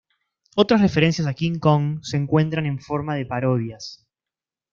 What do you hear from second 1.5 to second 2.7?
Kong se encuentran